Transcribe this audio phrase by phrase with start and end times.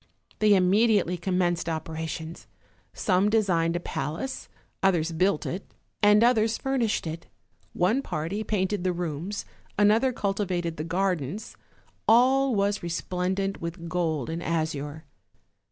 [0.39, 2.47] They immediately commenced operations;
[2.91, 4.49] some designed a palace,
[4.81, 7.27] others built it, and others furnished it;
[7.73, 9.45] one party painted the rooms,
[9.77, 11.55] another cultivated the gardens;
[12.07, 15.05] all was resplendent with gold and azure.